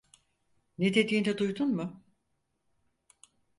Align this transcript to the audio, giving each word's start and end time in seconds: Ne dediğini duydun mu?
Ne 0.77 0.93
dediğini 0.93 1.37
duydun 1.37 1.75
mu? 1.75 2.03